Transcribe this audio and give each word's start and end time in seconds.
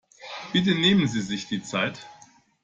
Bitte 0.51 0.73
nehmen 0.73 1.07
Sie 1.07 1.21
sich 1.21 1.47
die 1.47 1.61
Zeit. 1.61 1.99